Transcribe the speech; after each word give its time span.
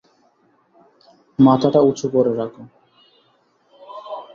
মাথাটা 1.39 1.79
উঁচু 1.89 2.07
করে 2.13 2.31
রাখো। 2.35 2.63